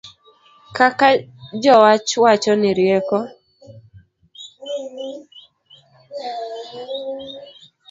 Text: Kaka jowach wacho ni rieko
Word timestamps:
Kaka 0.77 1.07
jowach 1.61 2.09
wacho 2.23 2.51
ni 2.61 2.71
rieko 2.77 3.17